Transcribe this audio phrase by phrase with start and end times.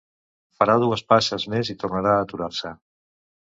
[0.59, 2.75] Farà dues passes més i tornarà a aturar-se.